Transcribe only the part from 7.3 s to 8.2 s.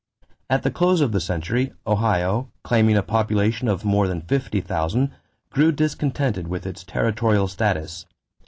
status.